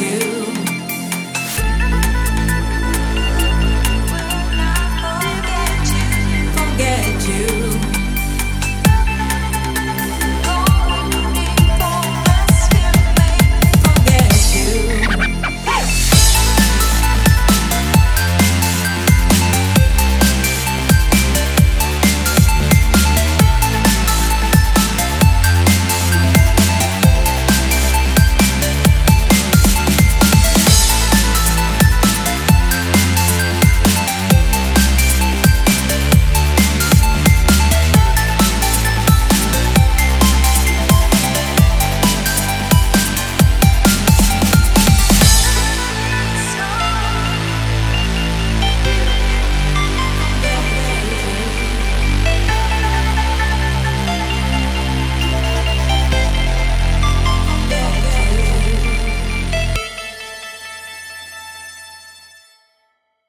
[0.00, 0.45] you.